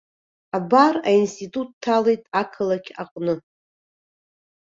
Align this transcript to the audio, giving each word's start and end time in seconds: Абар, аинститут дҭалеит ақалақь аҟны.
Абар, 0.57 0.95
аинститут 1.09 1.69
дҭалеит 1.73 2.23
ақалақь 2.41 2.91
аҟны. 3.01 3.33